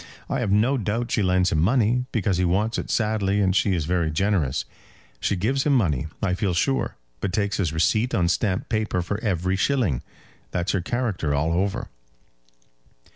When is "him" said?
1.51-1.59, 5.63-5.73